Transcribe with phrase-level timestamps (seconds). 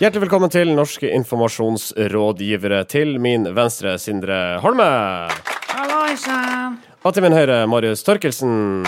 [0.00, 2.78] Hjertelig velkommen til Norske informasjonsrådgivere.
[2.88, 4.86] Til min venstre Sindre Holme.
[5.68, 6.78] Halloisann!
[7.04, 8.80] Og til min høyre Marius Torkelsen.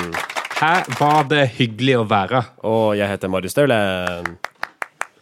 [0.56, 2.40] Her var det hyggelig å være.
[2.64, 4.32] Og jeg heter Marius Staulen.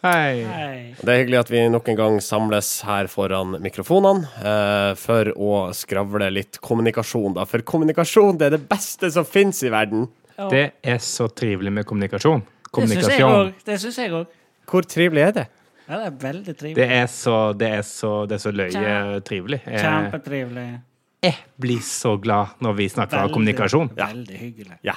[0.07, 0.47] Hei.
[0.47, 0.79] Hei.
[0.95, 5.53] Det er hyggelig at vi nok en gang samles her foran mikrofonene eh, for å
[5.75, 7.43] skravle litt kommunikasjon, da.
[7.43, 10.07] For kommunikasjon det er det beste som fins i verden.
[10.39, 12.47] Det er så trivelig med kommunikasjon.
[12.71, 13.57] Kommunikasjon.
[13.67, 14.37] Det syns jeg òg.
[14.71, 15.51] Hvor trivelig er det?
[15.91, 16.85] Ja, det er veldig Det trivelig.
[17.01, 19.57] er så, det er så, det er så løye Kjempe- trivelig.
[19.67, 20.65] Jeg, Kjempetrivelig.
[21.27, 23.89] jeg blir så glad når vi snakker Veldig- kommunikasjon.
[23.99, 24.77] Veldig hyggelig.
[24.87, 24.95] Ja.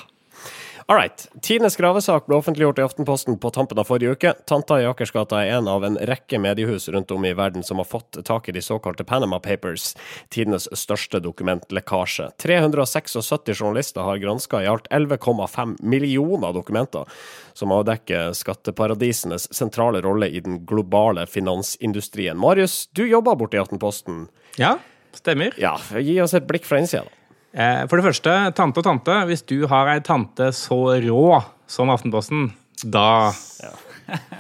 [0.86, 1.28] All right.
[1.40, 4.32] Tines gravesak ble offentliggjort i Aftenposten på tampen av forrige uke.
[4.44, 7.88] Tanta i Akersgata er en av en rekke mediehus rundt om i verden som har
[7.88, 9.94] fått tak i de såkalte Panama Papers,
[10.28, 12.28] tidenes største dokumentlekkasje.
[12.36, 13.16] 376
[13.54, 17.08] journalister har granska i alt 11,5 millioner dokumenter,
[17.56, 22.36] som avdekker skatteparadisenes sentrale rolle i den globale finansindustrien.
[22.36, 24.26] Marius, du jobber borte i Aftenposten.
[24.60, 24.76] Ja,
[25.16, 25.56] stemmer.
[25.56, 27.08] Ja, gi oss et blikk fra innsida.
[27.08, 27.23] da.
[27.54, 29.16] Eh, For det første, tante og tante.
[29.30, 31.24] Hvis du har ei tante så rå
[31.70, 32.48] som Aftenposten,
[32.84, 33.32] da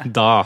[0.04, 0.44] Da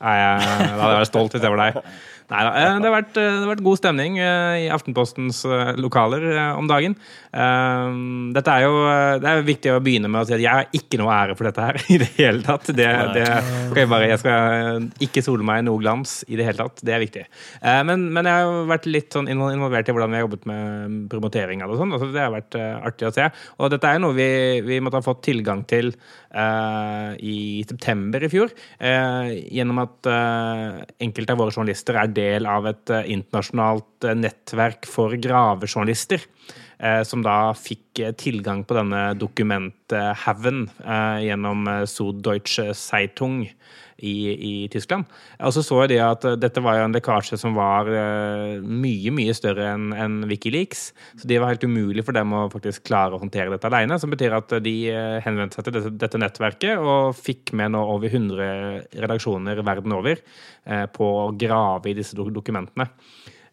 [0.00, 0.38] er jeg,
[0.78, 1.94] da jeg vært stolt hvis var deg.
[2.32, 2.52] Nei da.
[2.56, 5.42] eh, Det har vært, eh, det har vært god stemning eh, i Aftenpostens
[5.76, 6.24] lokaler
[6.56, 6.96] om dagen.
[7.34, 8.74] Dette er jo
[9.20, 11.48] Det er viktig å begynne med å si at jeg har ikke noe ære for
[11.48, 12.70] dette her i det hele tatt.
[12.70, 16.62] Det, det jeg, bare, jeg skal ikke sole meg i noe glans i det hele
[16.62, 16.84] tatt.
[16.84, 17.24] Det er viktig.
[17.60, 21.64] Men, men jeg har vært litt sånn involvert i hvordan vi har jobbet med promotering
[21.64, 21.76] av det.
[21.76, 21.96] og sånn.
[21.98, 23.28] Altså, det har vært artig å se.
[23.58, 24.28] Og dette er noe vi,
[24.64, 25.92] vi måtte ha fått tilgang til
[26.34, 28.52] uh, i september i fjor,
[28.82, 34.16] uh, gjennom at uh, enkelte av våre journalister er del av et eh, internasjonalt eh,
[34.18, 36.24] nettverk for gravejournalister.
[36.78, 43.44] Eh, Som da fikk eh, tilgang på denne dokumenthaugen eh, gjennom Süddeutsche Zeitung
[44.04, 45.06] i, i Tyskland.
[45.38, 49.36] Og så så jeg det at dette var jo en lekkasje som var mye, mye
[49.36, 50.88] større enn en Wikileaks.
[51.20, 53.96] Så det var helt umulig for dem å faktisk klare å håndtere dette alene.
[54.02, 54.74] Som betyr at de
[55.24, 60.20] henvendte seg til dette, dette nettverket og fikk med nå over 100 redaksjoner verden over
[60.98, 62.90] på å grave i disse dokumentene.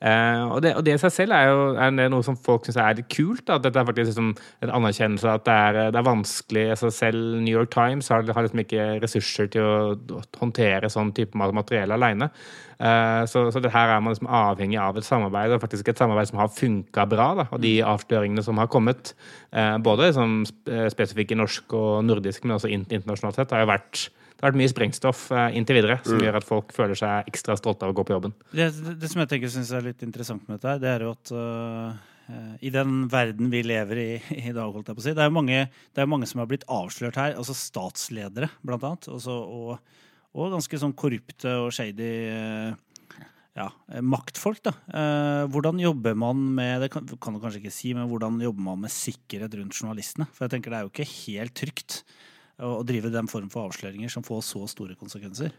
[0.01, 2.79] Eh, og, det, og det i seg selv er jo er noe som folk syns
[2.81, 3.43] er litt kult.
[3.45, 3.59] Da.
[3.59, 4.31] At dette er faktisk liksom
[4.65, 8.25] en anerkjennelse av at det er, det er vanskelig altså Selv New York Times har,
[8.25, 12.31] har liksom ikke ressurser til å håndtere sånn type materiale alene.
[12.81, 16.01] Eh, så, så det her er man liksom avhengig av et samarbeid, og faktisk et
[16.01, 17.27] samarbeid som har funka bra.
[17.37, 17.47] Da.
[17.53, 19.13] Og de avsløringene som har kommet,
[19.53, 20.41] eh, både liksom
[20.93, 24.07] spesifikke norsk og nordisk, men også internasjonalt sett, har jo vært
[24.41, 27.53] det har vært mye sprengstoff eh, inntil videre, som gjør at folk føler seg ekstra
[27.59, 28.31] stolte av å gå på jobben.
[28.49, 31.05] Det, det, det som jeg tenker synes er litt interessant med dette, her, det er
[31.05, 34.07] jo at øh, i den verden vi lever i
[34.39, 36.41] i dag, holdt jeg på å si, det er jo mange, det er mange som
[36.41, 40.01] har blitt avslørt her, altså statsledere blant annet, også, og,
[40.33, 42.73] og ganske sånn korrupte og shady uh,
[43.57, 43.67] ja,
[44.01, 44.63] maktfolk.
[44.65, 44.73] da.
[44.89, 48.63] Eh, hvordan jobber man med det kan, kan du kanskje ikke si, men hvordan jobber
[48.71, 50.25] man med sikkerhet rundt journalistene?
[50.31, 52.01] For jeg tenker det er jo ikke helt trygt
[52.61, 55.53] å, drive den form for avsløringer som får så store konsekvenser.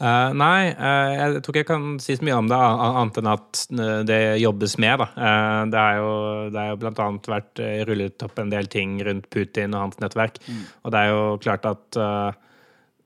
[0.00, 3.28] Uh, nei, uh, jeg tror ikke jeg kan si så mye om det, annet enn
[3.28, 5.02] at eh, det jobbes med.
[5.02, 5.08] Da.
[5.12, 6.12] Uh, det, har jo,
[6.54, 10.40] det er jo annet vært rullet opp en del ting rundt Putin og hans nettverk.
[10.84, 12.00] Og det er jo klart at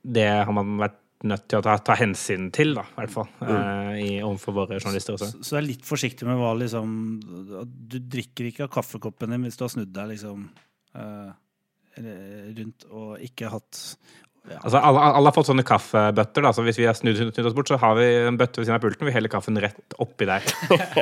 [0.04, 3.30] det har man vært nødt til å ta, ta hensyn til, da, i hvert fall.
[3.46, 5.30] eh, i, overfor våre journalister også.
[5.32, 6.92] Så, så er litt forsiktig med hva liksom
[7.64, 10.46] Du drikker ikke av kaffekoppen din hvis du har snudd deg liksom
[11.00, 11.32] eh,
[11.98, 13.80] rundt og ikke hatt.
[14.44, 16.44] Altså, alle, alle har fått sånne kaffebøtter.
[16.44, 16.50] Da.
[16.52, 18.76] Så hvis vi har snudd, snudd oss bort, så har vi en bøtte ved siden
[18.76, 19.06] av pulten.
[19.08, 20.44] Vi heller kaffen rett oppi der.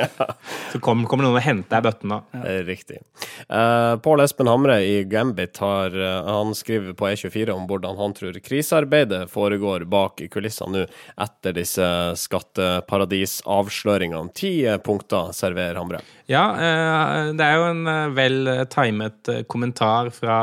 [0.71, 2.19] så kommer kommer noen og henter deg bøtten da.
[2.39, 3.01] Eh, Riktig.
[3.49, 8.13] Uh, Pål Espen Hamre i Gambit har, uh, han skriver på E24 om hvordan han
[8.15, 10.85] tror krisearbeidet foregår bak kulissene nå
[11.21, 14.31] etter disse skatteparadisavsløringene.
[14.37, 15.99] Ti eh, punkter serverer Hamre.
[16.31, 17.83] Ja, uh, det er jo en
[18.15, 18.37] vel
[18.71, 20.37] timet kommentar fra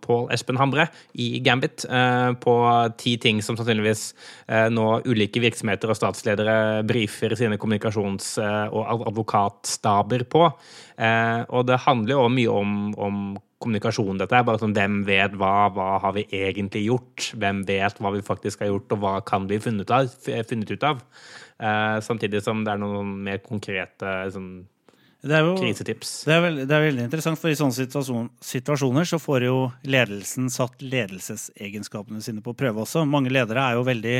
[0.00, 2.54] Pål Espen Hamre i Gambit eh, på
[3.00, 4.02] ti ting som sannsynligvis
[4.48, 6.56] eh, nå ulike virksomheter og statsledere
[6.88, 10.46] brifer sine kommunikasjons- eh, og advokatstaber på.
[10.98, 13.18] Eh, Og det handler jo mye om, om
[13.62, 14.18] kommunikasjon.
[14.18, 17.30] Dette bare sånn hvem vet hva, hva har vi egentlig gjort?
[17.38, 20.10] Hvem vet hva vi faktisk har gjort, og hva kan vi funnet, av,
[20.48, 21.02] funnet ut av?
[21.62, 24.66] Eh, Samtidig som det er noen mer konkrete sånn,
[25.22, 26.24] Det er jo krisetips.
[26.26, 29.58] det er, veldig, det er veldig interessant, for i sånne situasjon, situasjoner så får jo
[29.86, 33.04] ledelsen satt ledelsesegenskapene sine på prøve også.
[33.06, 34.16] Mange ledere er jo veldig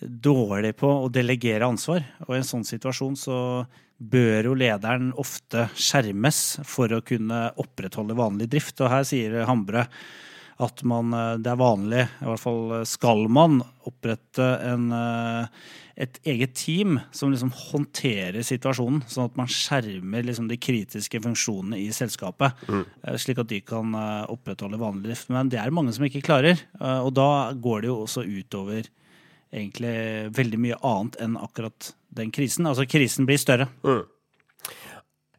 [0.00, 3.38] dårlige på å delegere ansvar, og i en sånn situasjon så
[4.02, 8.78] bør jo lederen ofte skjermes for å kunne opprettholde vanlig drift.
[8.80, 9.88] Og her sier Hambre
[10.64, 15.46] at man, eh, det er vanlig, i hvert fall skal man, opprette en, eh,
[16.02, 21.80] et eget team som liksom håndterer situasjonen, sånn at man skjermer liksom de kritiske funksjonene
[21.82, 22.56] i selskapet.
[22.66, 22.86] Mm.
[23.20, 23.92] Slik at de kan
[24.32, 25.28] opprettholde vanlig drift.
[25.34, 26.56] Men det er mange som ikke klarer.
[26.80, 28.88] Og da går det jo også utover
[29.52, 32.66] egentlig veldig mye annet enn akkurat den krisen.
[32.68, 33.68] Altså krisen blir større.
[33.84, 34.02] Mm.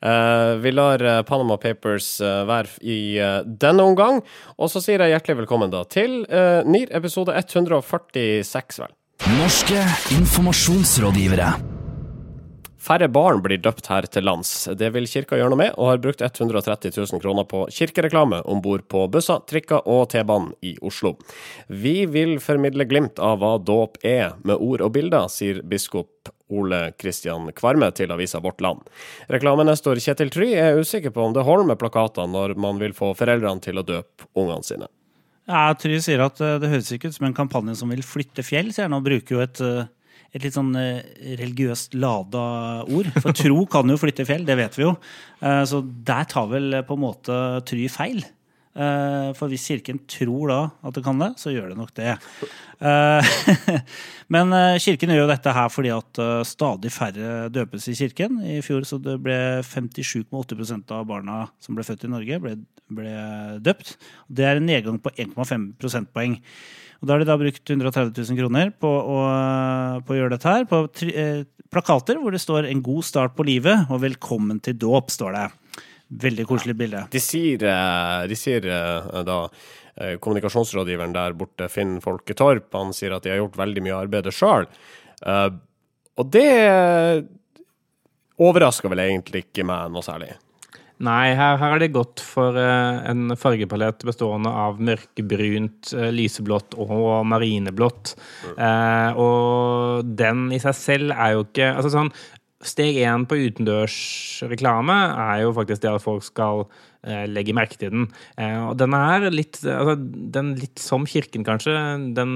[0.03, 2.97] Uh, vi lar uh, Panama Papers uh, være i
[3.45, 4.19] denne omgang.
[4.57, 6.23] Og så sier jeg hjertelig velkommen da til
[6.67, 8.97] NIR episode 146, vel.
[9.39, 9.79] Norske
[10.17, 11.53] informasjonsrådgivere.
[12.83, 14.49] Færre barn blir døpt her til lands.
[14.75, 18.59] Det vil kirka gjøre noe med, og har brukt 130 000 kroner på kirkereklame om
[18.63, 21.13] bord på busser, trikker og T-banen i Oslo.
[21.69, 26.81] Vi vil formidle glimt av hva dåp er, med ord og bilder, sier biskop Ole
[26.99, 28.85] Kristian Kvarme til avisa Vårt Land.
[29.33, 33.13] Reklamenestor Kjetil Try er usikker på om det holder med plakater når man vil få
[33.17, 34.89] foreldrene til å døpe ungene sine.
[35.49, 38.45] Ja, Try sier at eh, det høres ikke ut som en kampanje som vil flytte
[38.47, 39.83] fjell, sier han, og bruker jo et eh,
[40.33, 41.03] et litt sånn eh,
[41.37, 42.45] religiøst lada
[42.89, 43.09] ord.
[43.21, 44.95] For tro kan jo flytte fjell, det vet vi jo.
[45.69, 47.35] Så der tar vel på en måte
[47.69, 48.23] Try feil.
[48.73, 52.15] Eh, for hvis Kirken tror da at det kan det, så gjør det nok det.
[54.33, 58.41] Men Kirken gjør jo dette her fordi at stadig færre døpes i Kirken.
[58.43, 62.57] I fjor så det ble 57,8% av barna som ble født i Norge, ble,
[62.91, 63.17] ble
[63.63, 63.95] døpt.
[64.27, 66.41] Det er en nedgang på 1,5 prosentpoeng.
[67.03, 69.17] Og Da har de da brukt 130 000 kroner på å,
[70.07, 70.63] på å gjøre dette her.
[70.69, 75.11] På eh, plakater hvor det står 'En god start på livet' og 'Velkommen til dåp',
[75.11, 75.47] står det.
[76.09, 77.05] Veldig koselig bilde.
[77.13, 79.39] De sier, eh, de sier eh, da
[79.93, 84.65] kommunikasjonsrådgiveren der borte, Finn Folketorp, han sier at de har gjort veldig mye arbeid sjøl.
[86.17, 86.47] Og det
[88.41, 90.31] overrasker vel egentlig ikke meg noe særlig.
[91.05, 98.15] Nei, her, her er det godt for en fargepalett bestående av mørkebrunt, lyseblått og marineblått.
[98.57, 102.11] Uh, og den i seg selv er jo ikke Altså sånn
[102.63, 104.95] Steg én på utendørsreklame
[105.25, 106.63] er jo faktisk det at folk skal
[107.03, 108.07] eh, legge merke til den.
[108.39, 109.97] Eh, og den er litt altså,
[110.37, 111.75] den litt som kirken, kanskje.
[112.15, 112.33] Den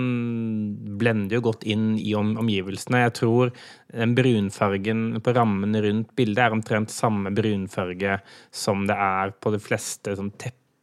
[1.00, 3.06] blender jo godt inn i om, omgivelsene.
[3.06, 3.56] Jeg tror
[3.94, 8.20] den brunfargen på rammen rundt bildet er omtrent samme brunfarge
[8.52, 10.34] som det er på de fleste sånn,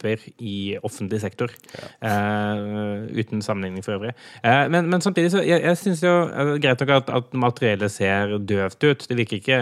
[0.05, 1.51] tepper i offentlig sektor.
[1.73, 1.89] Ja.
[2.01, 4.13] Uh, uten sammenligning for øvrig.
[4.43, 7.91] Uh, men, men, samtidig så jeg, jeg syns jo uh, greit nok at, at materiellet
[7.91, 9.09] ser døvt ut.
[9.09, 9.59] Det virker ikke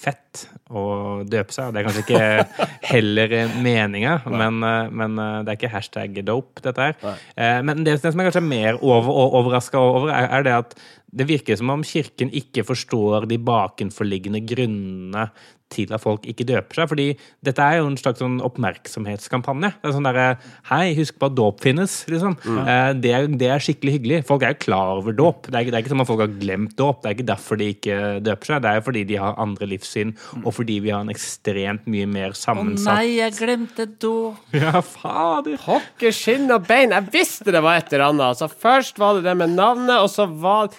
[0.00, 0.82] fett å
[1.28, 1.74] døpe seg.
[1.74, 4.62] Det er kanskje ikke heller meninga, men,
[4.96, 7.18] men, det er ikke hashtag dope, dette her.
[7.66, 9.10] Men det, det, som jeg kanskje er mer over,
[9.42, 10.72] overraska over, er, er det at
[11.10, 15.26] det virker som om Kirken ikke forstår de bakenforliggende grunnene
[15.70, 16.90] til at folk ikke døper seg.
[16.90, 17.06] fordi
[17.46, 19.72] dette er jo en slags sånn oppmerksomhetskampanje.
[19.78, 20.28] Det er sånn derre
[20.70, 22.36] Hei, husk på at dåp finnes, liksom.
[22.44, 22.58] Mm.
[22.62, 24.20] Eh, det, er, det, er, skikkelig hyggelig.
[24.28, 25.48] Folk er jo klar over dåp.
[25.48, 27.00] Det er, det er ikke som at folk har glemt dåp.
[27.02, 28.62] Det er ikke derfor de ikke døper seg.
[28.64, 30.44] Det er jo fordi de har andre livssyn, mm.
[30.44, 34.38] og fordi vi har en ekstremt mye mer sammensatt Å nei, jeg glemte dåp!
[34.60, 35.56] Ja, fader.
[35.62, 36.92] Pokker, skinn og bein.
[36.92, 38.34] Jeg visste det var et eller annet.
[38.34, 40.70] Altså, først var det det med navnet, og så var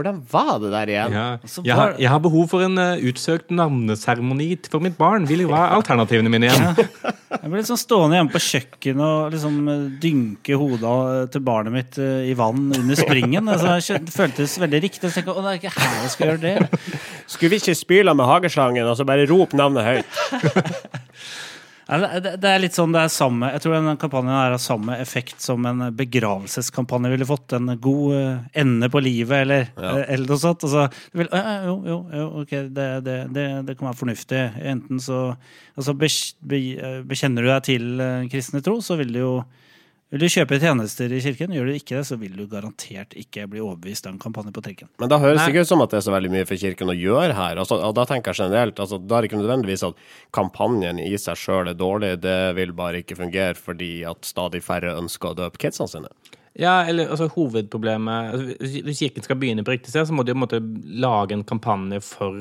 [0.00, 1.14] hvordan var det der igjen?
[1.14, 1.26] Ja.
[1.62, 5.28] Jeg, har, jeg, har, behov for en uh, utsøkt navneseremoni for mitt barn.
[5.28, 6.70] Vil jo er alternativene mine igjen.
[6.72, 7.16] Ja.
[7.40, 11.98] Jeg ble liksom stående hjemme på kjøkkenet og liksom eh, dynke hodet til barnet mitt
[12.02, 13.46] uh, i vann under springen.
[13.48, 15.04] Altså, det føltes veldig riktig.
[15.06, 16.80] Jeg tenkte, å, det er ikke her jeg skal gjøre det.
[17.30, 21.06] Skulle vi ikke spyle med hageslangen og så bare rope navnet høyt?
[21.90, 25.64] Det er litt sånn det er samme Jeg tror den kampanjen av samme effekt som
[25.66, 27.56] en begravelseskampanje ville fått.
[27.56, 29.94] En god eh, ende på livet, eller, ja.
[29.98, 30.66] Eh, eller noe sånt.
[30.68, 30.86] Altså,
[31.18, 31.30] vil,
[31.66, 34.44] jo, jo, jo, ok, det, det, det, det, kan være fornuftig.
[34.74, 35.22] Enten så
[35.74, 39.34] altså, bekjenner du deg til kristne tro, så vil det jo
[40.10, 43.44] vil du kjøpe tjenester i kirken, gjør du ikke det, så vil du garantert ikke
[43.50, 44.90] bli overbevist av en kampanje på trikken.
[44.98, 46.90] Men da høres det ikke ut som at det er så veldig mye for kirken
[46.90, 47.60] å gjøre her.
[47.62, 50.02] Altså, og da tenker jeg generelt, altså, da er det ikke nødvendigvis at
[50.34, 54.96] kampanjen i seg sjøl er dårlig, det vil bare ikke fungere fordi at stadig færre
[54.98, 56.10] ønsker å døpe kidsene sine.
[56.58, 60.34] Ja, eller altså hovedproblemet altså, Hvis kirken skal begynne på riktig sted, så må de
[60.34, 60.60] på en måte
[60.98, 62.34] lage en kampanje for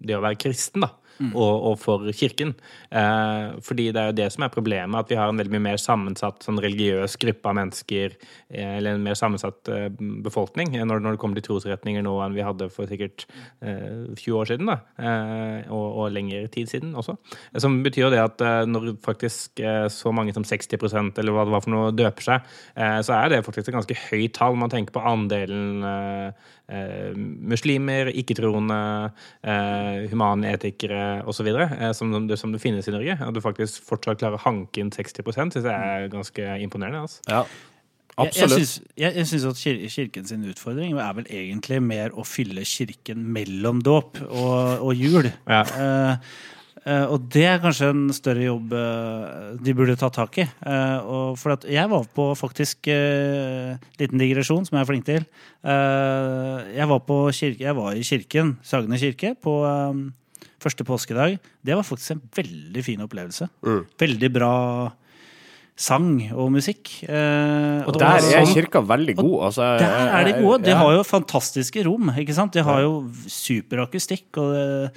[0.00, 1.32] det å være kristen, da mm.
[1.34, 2.54] og, og, for Kirken.
[2.90, 5.66] Eh, fordi det er jo det som er problemet, at vi har en veldig mye
[5.70, 8.16] mer sammensatt sånn religiøs gruppe av mennesker,
[8.50, 9.88] eh, eller en mer sammensatt eh,
[10.24, 13.26] befolkning, når, når, det kommer til trosretninger nå enn vi hadde for sikkert
[13.60, 17.16] 20 eh, år siden, da, eh, og, og lengre tid siden også.
[17.60, 19.62] Som betyr jo det at eh, når faktisk
[19.92, 22.54] så mange som 60% eller hva det var for noe, døper seg,
[23.04, 24.56] så er det faktisk et ganske høyt tall.
[24.58, 25.82] Man tenker på andelen
[27.52, 28.78] muslimer, ikke-troende,
[29.42, 31.50] eh, humanetikere osv.
[31.50, 33.18] Eh, som, som det finnes i Norge.
[33.26, 37.04] At du faktisk fortsatt klarer å hanke inn 60 syns jeg er ganske imponerende.
[37.08, 37.24] Altså.
[37.28, 37.44] Ja.
[38.20, 38.56] Jeg, jeg Absolutt.
[38.58, 42.66] syns, jeg, jeg syns at kir kirken sin utfordring er vel egentlig mer å fylle
[42.68, 45.30] kirken mellom dåp og, og jul.
[45.48, 45.62] Ja.
[45.62, 46.58] Eh, eh,
[47.12, 50.46] og det er kanskje en større jobb eh, de burde ta tak i.
[50.48, 55.04] Eh, og for at jeg var på faktisk uh, Liten digresjon, som jeg er flink
[55.08, 55.26] til.
[55.60, 60.00] Eh, jeg, var på kirke, jeg var i kirken, Sagene kirke, på eh,
[60.60, 61.36] første påskedag.
[61.60, 63.50] Det var faktisk en veldig fin opplevelse.
[63.60, 63.84] Mm.
[64.00, 64.54] Veldig bra
[65.80, 66.90] sang og musikk.
[67.08, 69.36] Eh, Og der er sånn- kirka veldig god.
[69.48, 70.64] Altså, der er de gode.
[70.64, 70.76] De ja.
[70.80, 72.10] har jo fantastiske rom.
[72.16, 72.52] ikke sant?
[72.52, 74.90] De har jo superakustikk, og det,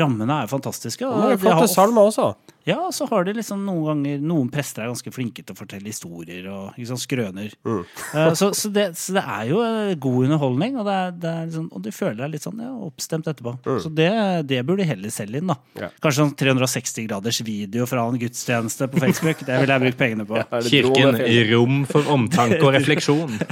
[0.00, 1.06] rammene er fantastiske.
[1.06, 2.32] Og Mange de har flotte salmer også.
[2.64, 5.90] Ja, så har de liksom noen ganger Noen prester er ganske flinke til å fortelle
[5.90, 7.52] historier og liksom skrøner.
[7.66, 7.82] Mm.
[8.14, 11.32] uh, så, så, det, så det er jo eh, god underholdning, og, det er, det
[11.32, 13.56] er liksom, og du føler deg litt sånn ja, oppstemt etterpå.
[13.84, 14.08] Så det,
[14.48, 15.58] det burde de heller selge inn, da.
[15.60, 15.82] Mm.
[15.84, 15.92] Ja.
[16.00, 19.44] Kanskje sånn 360 graders video fra en gudstjeneste på Facebook.
[19.44, 20.40] Det ville jeg brukt pengene på.
[20.40, 23.36] Ja, Kirken, i rom for omtanke og refleksjon.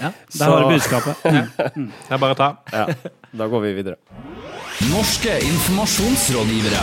[0.00, 1.16] Ja, Så- Der har du budskapet.
[1.22, 2.48] Det er bare å ta.
[2.72, 2.86] Ja,
[3.30, 3.96] da går vi videre.
[4.92, 6.80] Norske informasjonsrådgivere.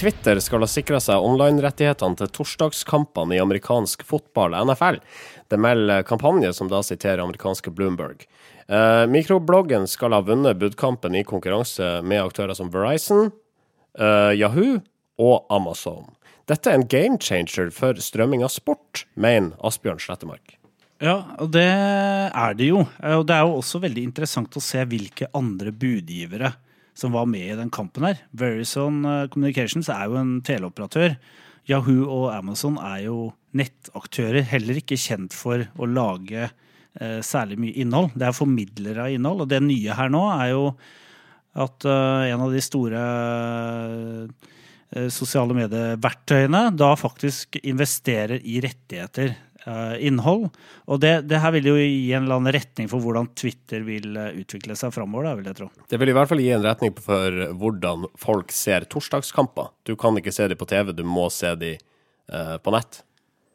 [0.00, 5.02] Twitter skal ha sikra seg online-rettighetene til torsdagskampene i amerikansk fotball, NFL.
[5.52, 8.24] Det melder kampanje som da siterer amerikanske Bloomberg.
[8.72, 13.34] Eh, mikrobloggen skal ha vunnet budkampen i konkurranse med aktører som Verizon,
[13.98, 14.80] eh, Yahoo
[15.20, 16.08] og Amazon.
[16.48, 20.61] Dette er en game changer for strømming av sport, mener Asbjørn Slettemark.
[21.02, 22.84] Ja, og det er det jo.
[23.02, 26.52] Eh, Og det er jo også veldig interessant å se hvilke andre budgivere
[26.94, 28.20] som var med i den kampen her.
[28.32, 31.16] Verizon eh, Communications er jo en teleoperatør.
[31.70, 37.82] Yahoo og Amazon er jo nettaktører, heller ikke kjent for å lage eh, særlig mye
[37.82, 38.14] innhold.
[38.14, 40.64] Det er formidlere av innhold, og det nye her nå er jo
[41.62, 43.02] at eh, en av de store
[44.92, 49.34] eh, sosiale medieverktøyene da faktisk investerer i rettigheter,
[50.02, 50.48] innhold.
[50.90, 54.16] Og det, det her vil jo gi en eller annen retning for hvordan Twitter vil
[54.18, 55.70] eh, utvikle seg framover, da, vil jeg tro.
[55.90, 59.72] Det vil i hvert fall gi en retning for hvordan folk ser torsdagskamper.
[59.86, 63.02] Du kan ikke se de på TV, du må se de uh, på nett.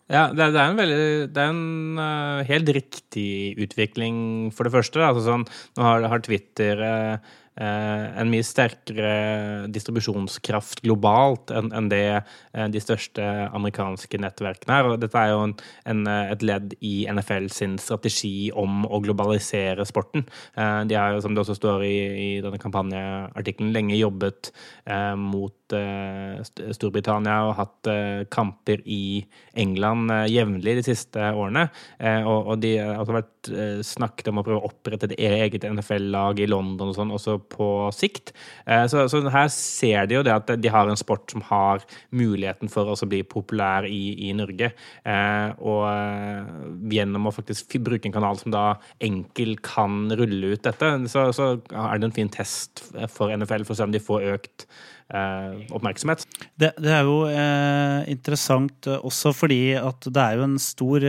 [0.07, 0.99] Ja, det det er en veldig
[1.35, 5.01] Det er en uh, helt riktig utvikling, for det første.
[5.01, 5.11] da.
[5.11, 5.43] Altså sånn,
[5.75, 12.81] nå har, har Twitter eh, eh, en mye sterkere distribusjonskraft globalt enn det eh, de
[12.81, 13.23] største
[13.55, 14.89] amerikanske nettverkene er.
[14.89, 15.55] Og dette er jo en,
[15.89, 20.27] en, eh, et ledd i NFL sin strategi om å globalisere sporten.
[20.57, 21.95] Eh, de har som det også står i,
[22.27, 24.51] i denne kampanjeartikkelen, lenge jobbet
[24.85, 26.41] eh, mot eh,
[26.75, 29.23] Storbritannia og hatt eh, kamper i
[29.57, 31.67] England eh, jevnlig de siste årene.
[31.99, 35.17] Eh, og, og de har også vært eh, snakket om å prøve å opprette et
[35.17, 38.33] eget NFL-lag i London og sånn, også på sikt.
[38.65, 41.85] Eh, så, så her ser de jo det at de har en sport som har
[42.15, 44.71] muligheten for å bli populær i, i Norge.
[45.07, 46.51] Eh, og eh,
[46.97, 48.65] gjennom å faktisk bruke en kanal som da
[49.03, 53.75] enkelt kan rulle ut dette, så, så er det en fin test for NFL for
[53.75, 54.69] å se om de får økt
[55.07, 56.25] oppmerksomhet.
[56.59, 61.05] Det, det er jo eh, interessant også fordi at det er jo en stor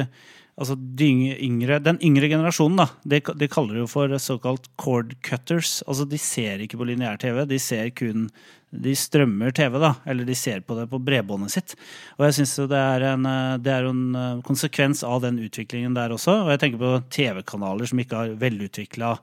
[0.59, 5.15] Altså de yngre, Den yngre generasjonen, da, de, de kaller det jo for såkalt cord
[5.23, 5.83] cutters.
[5.87, 8.27] Altså De ser ikke på lineær TV, de ser kun
[8.69, 11.77] De strømmer TV, da, eller de ser på det på bredbåndet sitt.
[12.19, 15.95] Og jeg synes det er en, eh, det er en eh, konsekvens av den utviklingen
[15.97, 16.43] der også.
[16.43, 19.15] Og jeg tenker på TV-kanaler som ikke har velutvikla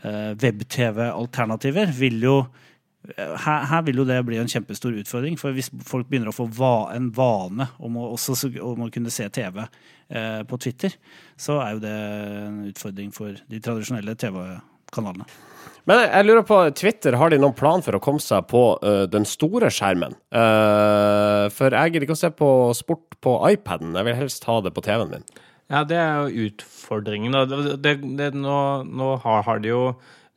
[0.00, 2.38] eh, web-TV-alternativer, vil jo
[3.16, 5.38] her, her vil jo det bli en kjempestor utfordring.
[5.40, 9.12] For hvis folk begynner å få va en vane om å, også, om å kunne
[9.14, 10.96] se TV eh, på Twitter,
[11.40, 15.28] så er jo det en utfordring for de tradisjonelle TV-kanalene.
[15.86, 19.04] Men jeg, lurer på, Twitter, har de noen plan for å komme seg på uh,
[19.06, 20.16] den store skjermen?
[20.34, 24.58] Uh, for jeg gidder ikke å se på sport på iPaden, jeg vil helst ha
[24.64, 25.28] det på TV-en min.
[25.70, 27.38] Ja, det er jo utfordringen.
[27.50, 29.80] Det, det, det, nå, nå har, har de jo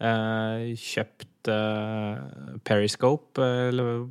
[0.01, 4.03] eh, kjøpt eh, Periscope, eh, eller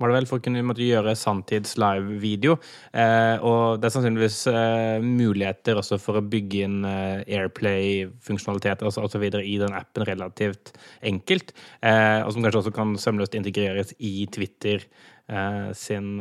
[0.00, 2.56] var det vel, for å kunne måtte gjøre sanntids live-video.
[2.96, 8.96] Eh, og det er sannsynligvis eh, muligheter også for å bygge inn eh, Airplay-funksjonalitet og
[8.96, 10.72] så videre i den appen relativt
[11.04, 11.52] enkelt.
[11.84, 14.88] Eh, og som kanskje også kan sømløst integreres i Twitter
[15.78, 16.16] sin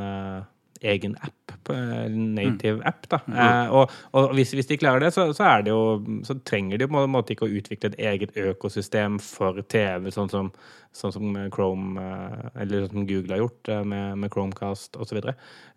[0.82, 3.08] egen app, eh, native app.
[3.12, 3.20] da.
[3.28, 6.78] Eh, og og hvis, hvis de klarer det, så, så, er det jo, så trenger
[6.78, 10.52] de på en måte ikke å utvikle et eget økosystem for TV, sånn som,
[10.96, 15.22] sånn som Chrome eh, eller sånn som Google har gjort eh, med, med Chromecast osv.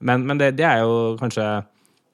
[0.01, 1.49] Men, men det, det er jo kanskje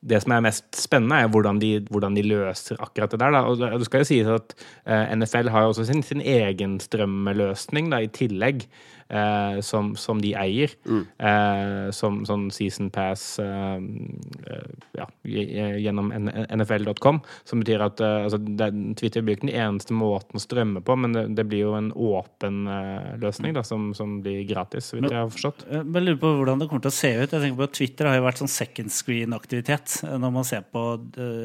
[0.08, 3.32] det som er mest spennende, er hvordan de, hvordan de løser akkurat det der.
[3.34, 3.40] Da.
[3.50, 4.54] Og det skal jo sies at
[4.86, 8.62] NFL har jo også sin, sin egen strømmeløsning da, i tillegg,
[9.08, 10.74] eh, som, som de eier.
[10.88, 17.20] Eh, som sånn season pass eh, eh, ja, gjennom nfl.com.
[17.48, 20.96] Som betyr at eh, altså, det, Twitter blir ikke den eneste måten å strømme på,
[21.00, 25.02] men det, det blir jo en åpen eh, løsning da, som, som blir gratis, hvis
[25.02, 25.66] vidt jeg har forstått.
[25.72, 27.26] Jeg lurer på hvordan det kommer til å se ut.
[27.26, 30.84] Jeg tenker på at Twitter har jo vært sånn second screen-aktivitet når man ser på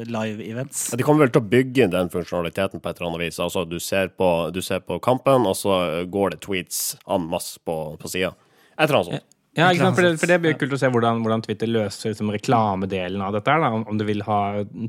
[0.08, 0.88] live events.
[0.92, 3.40] Ja, De kommer vel til å bygge den funksjonaliteten på et eller annet vis.
[3.42, 7.53] Altså, du ser på, du ser på kampen, og så går det tweets en masse
[7.58, 8.34] på, på sida.
[8.74, 9.30] Et eller annet sånt.
[9.54, 9.94] Ja, ikke sant?
[9.94, 13.36] For, det, for det blir kult å se hvordan, hvordan Twitter løser liksom, reklamedelen av
[13.36, 13.54] dette.
[13.62, 13.68] Da.
[13.70, 14.38] Om, om de vil ha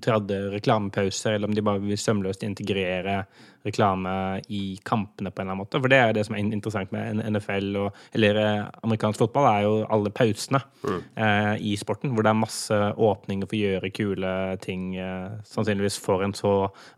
[0.01, 3.19] tredje reklamepauser, eller om de bare vil sømløst integrere
[3.65, 4.13] reklame
[4.53, 5.81] i kampene på en eller annen måte.
[5.81, 9.50] For det er jo det som er interessant med NFL og eller eh, amerikansk fotball,
[9.51, 12.79] er jo alle pausene eh, i sporten, hvor det er masse
[13.10, 14.34] åpninger for å gjøre kule
[14.65, 16.55] ting, eh, sannsynligvis for en så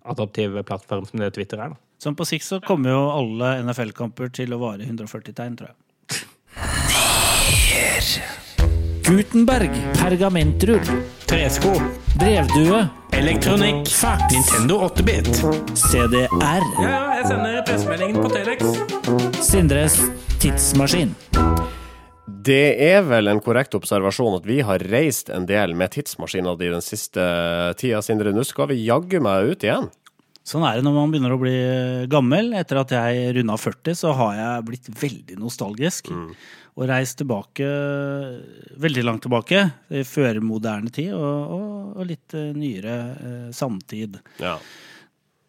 [0.07, 1.75] adaptiv plattform som det Twitter er.
[1.75, 1.86] da.
[1.97, 5.77] Sånn på sikt så kommer jo alle NFL-kamper til å vare 140 tegn, tror jeg.
[9.07, 9.71] Gutenberg.
[9.97, 10.83] Pergamentrull.
[11.25, 11.71] Tresko,
[12.19, 12.83] Brevdue.
[13.17, 14.21] elektronikk, Fax.
[14.33, 15.31] Nintendo 8-bit.
[15.73, 16.27] CDR.
[16.37, 18.61] Ja, ja, jeg sender pressemeldingen på Telex.
[19.47, 19.97] Sindres
[20.43, 21.15] tidsmaskin.
[22.47, 26.69] Det er vel en korrekt observasjon at vi har reist en del med tidsmaskiner i
[26.75, 27.23] den siste
[27.79, 28.35] tida, Sindre.
[28.35, 29.89] Nå skal vi jaggu meg ut igjen.
[30.47, 31.55] Sånn er det når man begynner å bli
[32.11, 32.53] gammel.
[32.55, 36.07] Etter at jeg runda 40, så har jeg blitt veldig nostalgisk.
[36.77, 37.67] Og reist tilbake,
[38.79, 44.19] veldig langt tilbake, i førmoderne tid, og, og, og litt eh, nyere eh, samtid.
[44.39, 44.55] Ja.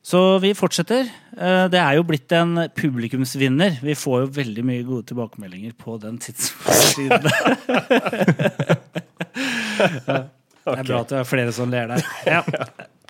[0.08, 1.04] Så vi fortsetter.
[1.36, 3.76] Eh, Det er jo blitt en publikumsvinner.
[3.84, 7.28] Vi får jo veldig mye gode tilbakemeldinger på den tidsmaskinen.
[10.68, 12.02] Det er bra at det er flere som ler der.
[12.28, 12.42] Ja.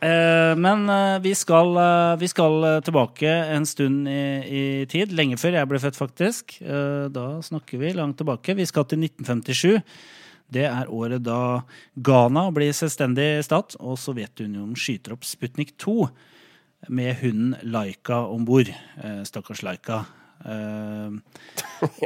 [0.02, 5.12] Eh, Men eh, vi skal, eh, vi skal tilbake en stund i, i tid.
[5.12, 6.58] Lenge før jeg ble født, faktisk.
[7.14, 8.54] Da snakker vi langt tilbake.
[8.54, 9.82] Vi skal til 1957.
[10.48, 11.60] Det er året da
[11.92, 16.08] Ghana blir selvstendig stat, og Sovjetunionen skyter opp Sputnik 2
[16.94, 18.70] med hunden Laika om bord.
[19.28, 20.04] Stakkars Laika.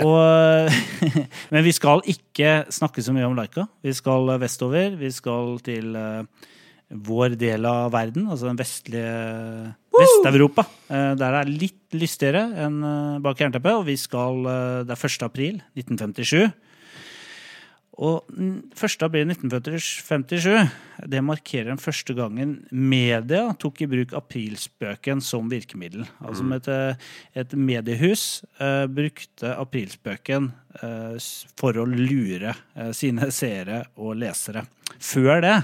[0.02, 0.72] Og,
[1.52, 3.68] men vi skal ikke snakke så mye om Laika.
[3.84, 4.96] Vi skal vestover.
[4.98, 5.94] Vi skal til
[6.92, 9.12] vår del av verden, altså den vestlige
[9.92, 10.64] Vest-Europa.
[10.88, 13.78] Eh, der er litt lystigere enn eh, bak jernteppet.
[13.80, 15.24] Og vi skal eh, Det er 1.
[15.28, 16.52] april 1957.
[18.00, 19.04] Og mm, 1.
[19.04, 26.06] april 1957 det markerer den første gangen media tok i bruk aprilspøken som virkemiddel.
[26.24, 30.48] Altså et, eh, et mediehus uh, brukte aprilspøken
[30.80, 31.16] uh,
[31.60, 34.64] for å lure uh, sine seere og lesere.
[34.96, 35.56] Før det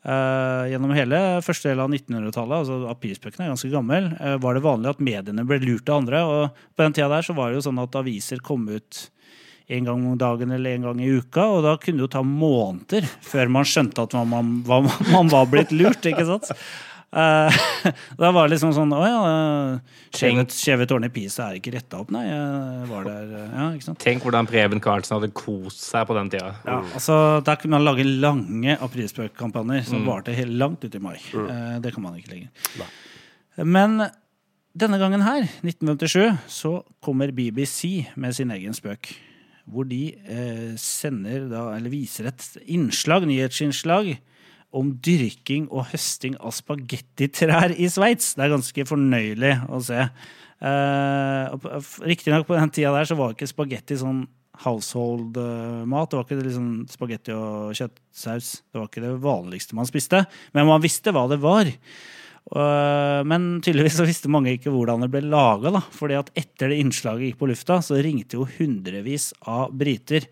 [0.00, 4.94] gjennom hele første del av 1900-tallet, altså aprilspøkene er ganske gammel, eh, var det vanlig
[4.94, 6.22] at mediene ble lurt av andre.
[6.24, 9.02] Og på den tida der så var det jo sånn at aviser kom ut
[9.70, 12.24] en gang om dagen eller en gang i uka, og da kunne det jo ta
[12.26, 16.50] måneder før man skjønte at man, man, man var blitt lurt, ikke sant?
[17.10, 17.56] Eh,
[18.20, 19.22] da var det liksom sånn Å ja,
[20.14, 22.22] skjeve, tårn i Pisa er ikke retta opp, nei.
[22.28, 24.00] Jeg var der, eh, ja, ikke sant?
[24.04, 26.52] Tenk hvordan Preben Karlsen hadde kost seg på den tida.
[26.68, 31.16] Ja, altså, Der kunne man lage lange aprilspøkkampanjer som varte helt langt ut i mai.
[31.34, 32.86] Eh, det kan man ikke lenger.
[33.66, 33.98] Men
[34.78, 39.10] denne gangen her, 1957, så kommer BBC med sin egen spøk.
[39.70, 44.14] Hvor de eh, sender da, eller viser et innslag, nyhetsinnslag
[44.76, 48.34] om dyrking og høsting av spagettitrær i Sveits.
[48.36, 50.04] Det er ganske fornøyelig å se.
[50.60, 51.70] Eh,
[52.06, 54.24] Riktignok på den tida der så var ikke spagetti sånn
[54.60, 56.10] household-mat.
[56.12, 58.54] Det var ikke liksom spagetti og kjøttsaus.
[58.70, 60.24] Det var ikke det vanligste man spiste.
[60.54, 61.70] Men man visste hva det var.
[62.50, 65.82] Men tydeligvis så visste mange ikke hvordan det ble laga.
[65.94, 70.26] fordi etter det innslaget gikk på lufta, så ringte jo hundrevis av briter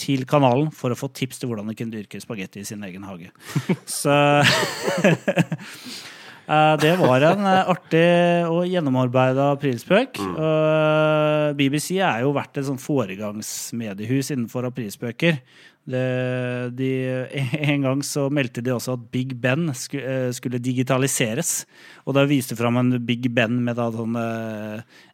[0.00, 3.04] til kanalen for å få tips til hvordan de kunne dyrke spagetti i sin egen
[3.08, 3.30] hage.
[4.00, 4.14] Så
[6.50, 8.06] Eh, Det var en eh, artig
[8.50, 10.18] og gjennomarbeida aprilspøk.
[10.34, 15.38] Og BBC er jo vært et sånn foregangsmediehus innenfor aprilspøker.
[15.90, 16.02] Det,
[16.76, 16.90] de,
[17.72, 21.64] en gang så meldte de også at Big Ben sku, eh, skulle digitaliseres.
[22.06, 24.26] Og da viste de fram en Big Ben med da sånne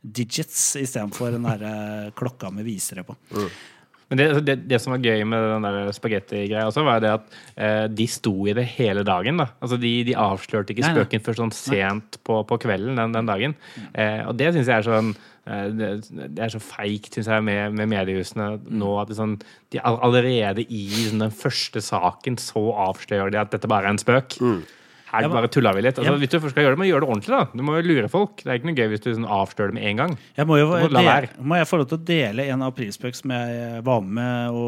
[0.00, 3.18] digits istedenfor den derre klokka med visere på.
[4.06, 7.38] Men det, det, det som var gøy med den der spagetti-greia også, var det at
[7.58, 9.40] eh, de sto i det hele dagen.
[9.42, 9.48] da.
[9.58, 13.56] Altså De, de avslørte ikke spøken før sånn sent på, på kvelden den, den dagen.
[13.98, 15.90] Eh, og det syns jeg er sånn eh, det,
[16.38, 18.92] det er så feigt, syns jeg, med, med mediehusene nå.
[19.02, 19.40] at sånn,
[19.74, 24.02] de Allerede i sånn, den første saken så avslører de at dette bare er en
[24.02, 24.38] spøk.
[25.16, 25.98] Her det bare tulla vi litt.
[26.00, 27.32] Altså, Hvis du først skal gjøre det, må du gjøre det ordentlig.
[27.32, 27.58] da.
[27.58, 28.42] Du må jo lure folk.
[28.42, 30.16] Det er ikke noe gøy hvis du sånn, avslører det med en gang.
[30.38, 33.34] Jeg må jo må dele, må jeg få lov til å dele en aprilspøk som
[33.36, 34.66] jeg var med å,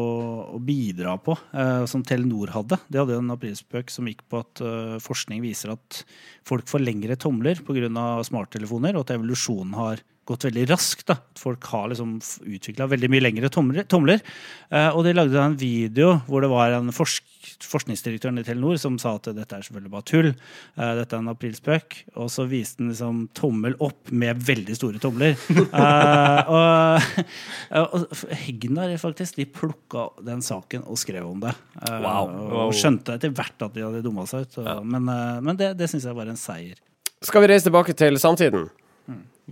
[0.57, 2.79] å bidra på, eh, som Telenor hadde.
[2.89, 6.03] De hadde en aprilspøk som gikk på at eh, forskning viser at
[6.47, 7.89] folk får lengre tomler pga.
[8.25, 11.07] smarttelefoner, og at evolusjonen har gått veldig raskt.
[11.09, 11.17] da.
[11.39, 14.21] Folk har liksom utvikla veldig mye lengre tomler.
[14.69, 17.25] Eh, og de lagde en video hvor det var en forsk
[17.59, 20.27] forskningsdirektøren i Telenor som sa at dette er selvfølgelig bare tull.
[20.29, 21.97] eh, dette er en aprilspøk.
[22.21, 25.35] Og så viste den liksom tommel opp med veldig store tomler.
[25.69, 28.13] Eh, og, og
[28.43, 31.53] Hegnar faktisk, de plukka den saken og skrev om det.
[31.83, 32.31] Eh, Wow.
[32.67, 34.55] Og skjønte etter hvert at de hadde dumma seg ut.
[34.59, 36.79] Så, Men, eh, men det, det syns jeg var en seier.
[37.25, 38.69] Skal vi reise tilbake til samtiden?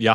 [0.00, 0.14] Ja.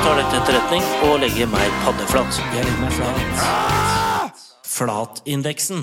[0.00, 2.38] Tar dette til etterretning og legger meg paddeflat.
[2.54, 4.44] Jeg legger meg flat.
[4.64, 5.82] Flatindeksen.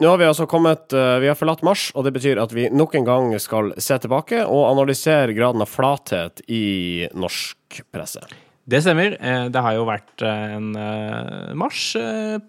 [0.00, 2.68] Nå har vi altså kommet eh, Vi har forlatt mars, og det betyr at vi
[2.72, 8.24] nok en gang skal se tilbake og analysere graden av flathet i norsk presse.
[8.68, 9.16] Det stemmer.
[9.16, 11.96] Eh, Det har jo vært eh, en eh, marsj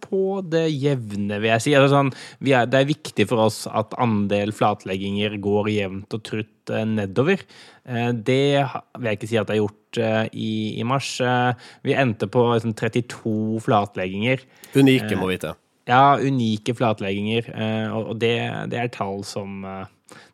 [0.04, 1.76] på det jevne, vil jeg si.
[1.78, 2.12] Altså sånn,
[2.44, 7.42] er, det er viktig for oss at andel flatlegginger går jevnt og trutt nedover.
[7.90, 10.00] Det vil jeg ikke si at det er gjort
[10.38, 11.16] i, i mars.
[11.82, 14.44] Vi endte på liksom, 32 flatlegginger.
[14.78, 15.56] Unike, må vite.
[15.90, 17.48] Ja, unike flatlegginger.
[17.50, 18.36] eh, Og det,
[18.70, 19.88] det er tall som eh,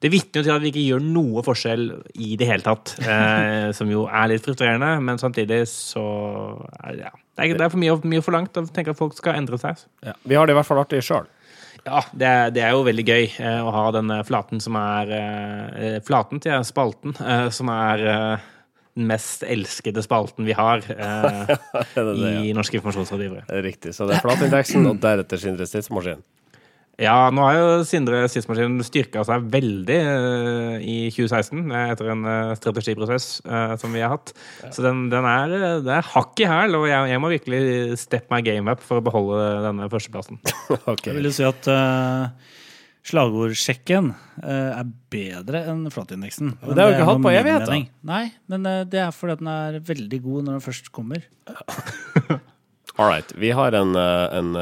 [0.04, 1.86] Det vitner jo til at vi ikke gjør noe forskjell
[2.22, 2.96] i det hele tatt.
[3.00, 6.04] eh, Som jo er litt frustrerende, men samtidig så
[7.00, 7.14] ja.
[7.36, 9.82] Det er, det er for mye, mye forlangt å tenke at folk skal endre seg.
[10.06, 10.14] Ja.
[10.24, 11.26] Vi har det i hvert fall artig sjøl.
[11.86, 15.12] Ja, det er, det er jo veldig gøy eh, å ha den flaten som er
[15.20, 17.14] eh, Flaten til spalten,
[17.54, 18.06] som er
[18.96, 21.52] den mest elskede spalten vi har eh,
[21.96, 23.46] det det, i Norske informasjonsrådgivere.
[23.66, 23.96] Riktig.
[23.96, 26.24] Så det er flatindeksen, og deretter Sindres tidsmaskin.
[27.02, 32.24] Ja, nå har jo Sindre Sismaskin styrka seg veldig eh, i 2016 eh, etter en
[32.32, 34.32] eh, strategiprosess eh, som vi har hatt.
[34.72, 38.32] Så den, den er, det er hakk i hæl, og jeg, jeg må virkelig step
[38.32, 40.40] my game up for å beholde denne førsteplassen.
[40.94, 41.12] okay.
[41.12, 42.56] Jeg vil jo si at eh,
[43.06, 46.56] slagordsjekken eh, er bedre enn flatindeksen.
[46.64, 47.80] Det har vi ikke hatt på evighet, da.
[48.10, 51.26] Nei, men eh, det er fordi at den er veldig god når den først kommer.
[52.96, 53.28] All right.
[53.36, 54.54] Vi har en, eh, en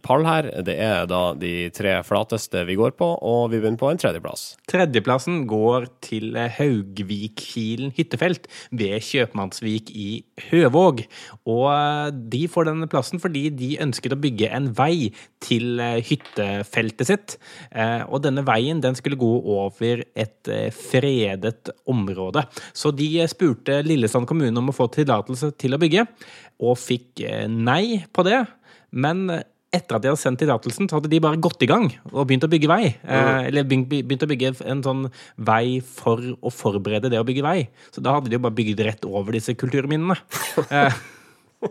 [0.00, 0.46] pall her.
[0.64, 4.46] Det er da de tre flateste vi går på, og vi begynner på en tredjeplass.
[4.72, 11.04] Tredjeplassen går til Haugvikkilen hyttefelt ved Kjøpmannsvik i Høvåg.
[11.44, 17.08] Og de får denne plassen fordi de ønsket å bygge en vei til eh, hyttefeltet
[17.08, 17.36] sitt.
[17.70, 22.46] Eh, Og denne veien den skulle gå over et eh, fredet område.
[22.72, 26.06] Så de spurte Lillesand kommune om å få tillatelse til å bygge,
[26.62, 28.44] og fikk nei på det.
[28.92, 29.26] Men
[29.72, 32.44] etter at de hadde sendt tillatelsen, så hadde de bare gått i gang og begynt
[32.44, 32.90] å bygge vei.
[33.02, 35.06] Eh, eller begynt å bygge en sånn
[35.40, 37.56] vei for å forberede det å bygge vei.
[37.94, 40.18] Så da hadde de jo bare bygd rett over disse kulturminnene.
[41.62, 41.68] Eh,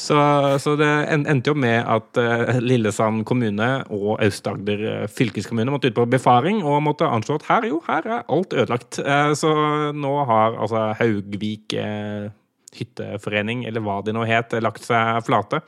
[0.00, 0.18] så,
[0.62, 5.98] så det endte jo med at eh, Lillesand kommune og Aust-Agder eh, fylkeskommune måtte ut
[5.98, 9.00] på befaring og måtte anslå at her, jo, her er alt ødelagt.
[9.04, 9.54] Eh, så
[9.96, 11.76] nå har altså Haugvik
[12.76, 15.60] hytteforening, eller hva det nå het, lagt seg flate,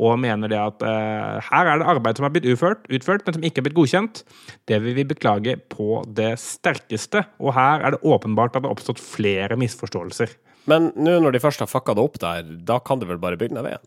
[0.00, 3.36] og mener det at eh, her er det arbeid som har blitt utført, utført, men
[3.36, 4.22] som ikke har blitt godkjent.
[4.68, 8.76] Det vil vi beklage på det sterkeste, og her er det åpenbart at det har
[8.76, 10.32] oppstått flere misforståelser.
[10.70, 13.38] Men nå når de først har fucka det opp der, da kan de vel bare
[13.40, 13.84] bygge ned veien?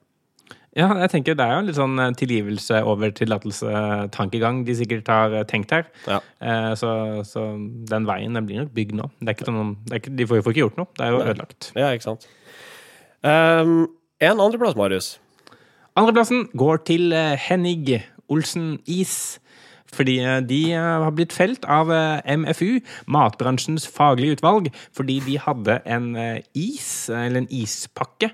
[0.78, 5.10] Ja, jeg tenker Det er jo en litt sånn eh, tilgivelse over tillatelse-tankegang de sikkert
[5.10, 5.88] har eh, tenkt her.
[6.06, 6.20] Ja.
[6.46, 6.92] Eh, så,
[7.26, 7.46] så
[7.90, 9.10] den veien den blir nok bygd nå.
[9.20, 10.92] Det er ikke de får jo ikke gjort noe.
[10.94, 11.72] Det er jo ødelagt.
[11.74, 12.30] Ja, ikke sant.
[13.26, 13.90] Um,
[14.22, 15.10] en andreplass, Marius.
[16.00, 17.18] Andreplassen går til
[17.50, 17.90] Henning
[18.30, 19.40] Olsen Is.
[19.96, 25.40] Fordi eh, de eh, har blitt felt av eh, MFU, matbransjens faglige utvalg, fordi de
[25.42, 26.12] hadde en
[26.58, 28.32] is, eller en ispakke,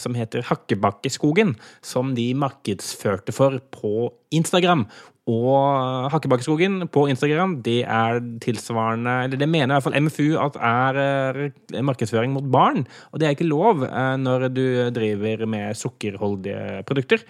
[0.00, 4.86] som heter Hakkebakkeskogen, som de markedsførte for på Instagram.
[5.30, 10.56] Og Hakkebakkeskogen på Instagram, det er tilsvarende Eller det mener i hvert fall MFU at
[10.56, 12.86] er markedsføring mot barn.
[13.12, 13.84] Og det er ikke lov
[14.24, 14.64] når du
[14.96, 17.26] driver med sukkerholdige produkter.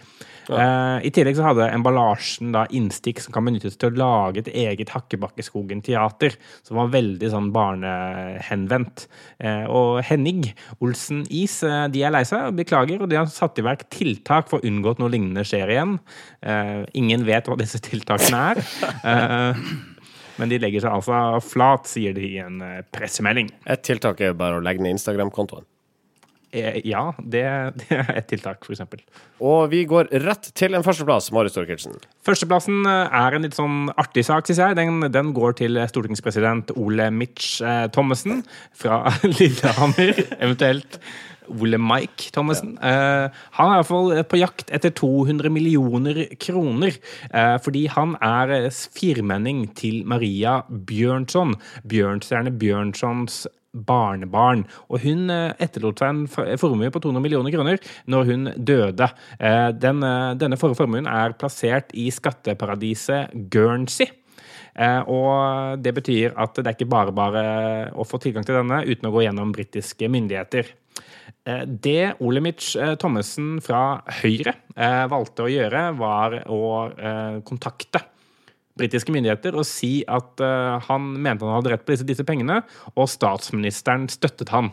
[0.59, 4.51] Eh, I tillegg så hadde emballasjen da innstikk som kan benyttes til å lage et
[4.51, 6.37] eget Hakkebakkeskogen-teater,
[6.67, 9.07] som var veldig sånn barnehenvendt.
[9.39, 10.49] Eh, og Henning
[10.81, 13.87] Olsen Is eh, de er lei seg og beklager, og de har satt i verk
[13.93, 15.99] tiltak for å unngå at noe lignende skjer igjen.
[16.43, 18.65] Eh, ingen vet hva disse tiltakene er.
[19.11, 19.65] Eh,
[20.41, 22.63] men de legger seg altså flat, sier de i en
[22.95, 23.51] pressemelding.
[23.69, 25.67] Et tiltak er bare å legge ned Instagram-kontoen.
[26.53, 27.45] Eh, Ja, det,
[27.83, 29.03] det er et tiltak, eksempel.
[29.41, 31.97] Og vi går rett til en førsteplass, Marius Thorkildsen.
[32.27, 34.79] Førsteplassen eh, er en litt sånn artig sak, syns jeg.
[34.81, 38.45] Den, den går til stortingspresident Ole Mitch eh, Thommessen
[38.77, 39.05] fra
[39.39, 40.25] Lillehammer.
[40.41, 41.01] Eventuelt
[41.51, 42.77] Ole Mike Thommessen.
[42.79, 46.97] Eh, han er i hvert fall på jakt etter 200 millioner kroner.
[47.35, 51.57] Uh, fordi han er eh, firmenning til Maria Bjørnson.
[51.91, 54.65] Bjørnstjerne Bjørnsons barnebarn.
[54.91, 59.11] Og hun eh, etterlot seg en formue på 200 millioner kroner når hun døde.
[59.39, 64.11] Eh, Den, eh, denne formuen er plassert i skatteparadiset Guernsey.
[64.81, 67.41] Og det betyr at det er ikke bare bare
[67.91, 70.71] å få tilgang til denne uten å gå gjennom britiske myndigheter.
[71.67, 72.63] Det Olemic
[73.03, 74.55] Thommessen fra Høyre
[75.11, 76.63] valgte å gjøre, var å
[77.45, 78.05] kontakte
[78.79, 82.61] britiske myndigheter og si at uh, han mente han hadde rett på disse, disse pengene,
[82.95, 84.71] og statsministeren støttet han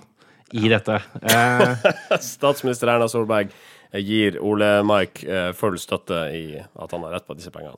[0.55, 0.99] i dette.
[1.23, 1.89] Uh,
[2.33, 3.51] Statsminister Erna Solberg
[3.91, 7.77] gir Ole Mike eh, full støtte i at han har rett på disse pengene.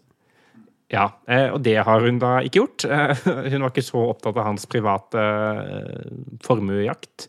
[0.89, 2.84] Ja, eh, og det har hun da ikke gjort.
[2.89, 3.19] Eh,
[3.54, 6.08] Hun var ikke så opptatt av hans private eh,
[6.45, 7.28] formuejakt.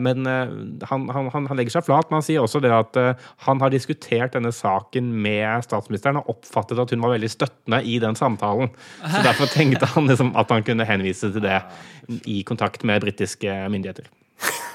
[0.00, 2.96] Men han, han, han legger seg flat, men han sier også det at
[3.44, 7.98] han har diskutert denne saken med statsministeren og oppfattet at hun var veldig støttende i
[8.00, 8.70] den samtalen.
[9.02, 11.58] Så derfor tenkte han liksom at han kunne henvise til det
[12.24, 14.08] i kontakt med britiske myndigheter.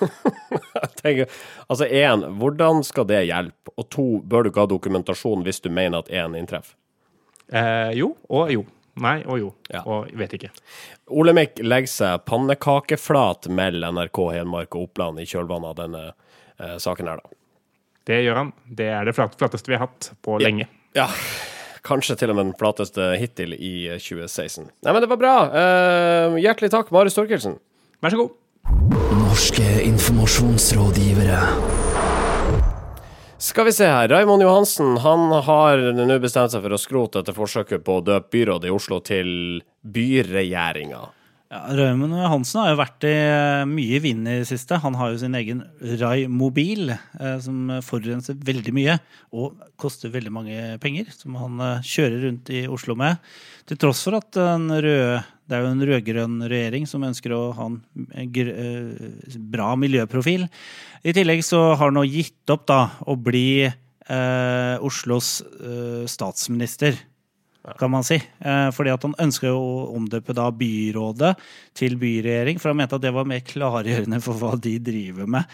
[1.01, 1.31] Tenker,
[1.65, 3.73] altså én, hvordan skal det hjelpe?
[3.73, 6.75] Og to, bør du ikke ha dokumentasjon hvis du mener at én inntreffer?
[7.51, 8.65] Eh, jo og jo.
[9.01, 9.49] Nei og jo.
[9.71, 9.81] Ja.
[9.87, 10.49] Og vet ikke.
[11.15, 17.07] Olemic legger seg pannekakeflat mellom NRK Hedmark og Oppland i kjølvannet av denne eh, saken
[17.11, 17.37] her, da.
[18.11, 18.51] Det gjør han.
[18.65, 20.65] Det er det flat- flateste vi har hatt på lenge.
[20.97, 21.05] Ja,
[21.87, 24.67] kanskje til og med den flateste hittil i eh, 2016.
[24.83, 25.35] Nei, men det var bra.
[25.61, 27.55] Eh, hjertelig takk, Marius Torkelsen.
[28.03, 28.37] Vær så god.
[29.21, 31.39] Norske informasjonsrådgivere.
[33.41, 34.07] Skal vi se her.
[34.07, 38.29] Raymond Johansen han har nå bestemt seg for å skrote etter forsøket på å døpe
[38.35, 39.31] byrådet i Oslo til
[39.81, 40.99] byregjeringa.
[41.51, 44.77] Ja, Raymond Hansen har jo vært i eh, mye i i det siste.
[44.79, 45.65] Han har jo sin egen
[45.99, 48.95] Rai Mobil, eh, som forurenser veldig mye
[49.35, 51.11] og koster veldig mange penger.
[51.11, 53.19] Som han eh, kjører rundt i Oslo med.
[53.67, 57.43] Til tross for at en rød, det er jo en rød-grønn regjering som ønsker å
[57.59, 58.31] ha en
[59.51, 60.47] bra miljøprofil.
[61.03, 63.67] I tillegg så har han nå gitt opp da å bli
[64.81, 65.37] Oslos
[66.11, 66.97] statsminister
[67.77, 68.17] kan man si.
[68.17, 71.35] Eh, fordi at han ønsker å omdøpe da byrådet
[71.77, 75.45] til byregjering, for han mente at det var mer klargjørende for hva de driver med.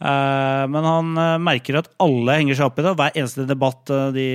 [0.00, 2.94] Eh, men han eh, merker at alle henger seg opp i det.
[2.96, 4.26] Hver eneste debatt de,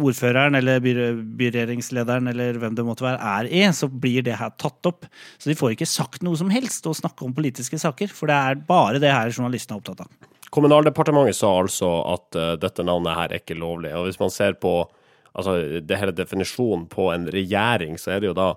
[0.00, 4.88] ordføreren eller byregjeringslederen eller hvem det måtte være er i, så blir det her tatt
[4.88, 5.04] opp.
[5.36, 8.38] Så de får ikke sagt noe som helst og snakke om politiske saker, for det
[8.38, 10.32] er bare det her journalistene er opptatt av.
[10.56, 13.90] Kommunaldepartementet sa altså at dette navnet her er ikke lovlig.
[13.98, 14.78] Og hvis man ser på
[15.36, 18.48] altså, det hele definisjonen på en regjering, så er det jo da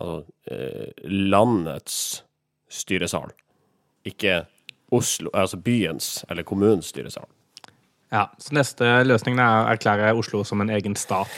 [0.00, 1.98] altså, eh, landets
[2.70, 3.34] styresal.
[4.06, 4.44] Ikke
[4.90, 7.28] Oslo, altså byens eller kommunens styresal.
[8.10, 11.30] Ja, Så neste løsning er å erklære Oslo som en egen stat.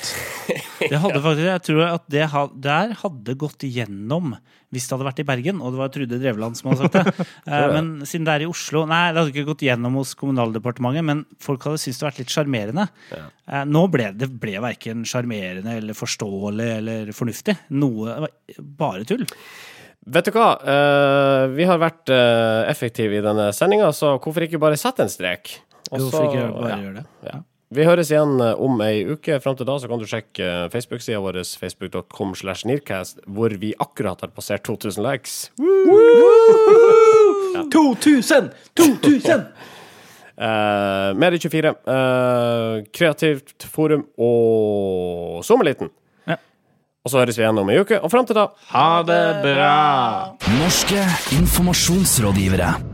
[0.83, 2.25] Det hadde faktisk, jeg tror at det
[2.65, 4.33] der hadde gått igjennom
[4.73, 7.27] hvis det hadde vært i Bergen, og det var Trude Drevland som hadde sagt det.
[7.53, 11.05] Eh, men siden det er i Oslo Nei, det hadde ikke gått gjennom hos Kommunaldepartementet,
[11.05, 12.87] men folk hadde syntes det hadde vært litt sjarmerende.
[13.13, 17.59] Eh, Nå ble det ble verken sjarmerende eller forståelig eller fornuftig.
[17.77, 18.31] Noe
[18.79, 19.27] bare tull.
[20.03, 24.61] Vet du hva, Eh, vi har vært uh, effektive i denne sendinga, så hvorfor ikke
[24.63, 25.53] bare sette en strek?
[25.93, 26.79] Hvorfor ikke bare ja.
[26.87, 27.07] gjøre det?
[27.29, 27.41] Ja.
[27.73, 29.39] Vi høres igjen eh, om ei uke.
[29.41, 33.73] Fram til da så kan du sjekke eh, Facebook-sida vår, facebook.com slash nearcast, hvor vi
[33.81, 35.39] akkurat har passert 2000 likes.
[37.73, 38.53] 2000!
[38.77, 39.47] 2000!
[40.43, 45.93] Uh, Medie24, uh, Kreativt forum og Sommerliten.
[46.29, 46.41] Ja.
[47.05, 48.01] Og så høres vi igjen om ei uke.
[48.01, 49.77] Og fram til da Ha det bra!
[50.59, 51.05] Norske
[51.39, 52.92] informasjonsrådgivere.